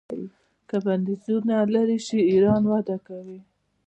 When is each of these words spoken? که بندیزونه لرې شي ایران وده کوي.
که 0.69 0.77
بندیزونه 0.85 1.55
لرې 1.73 1.97
شي 2.05 2.19
ایران 2.31 2.61
وده 2.71 2.97
کوي. 3.07 3.39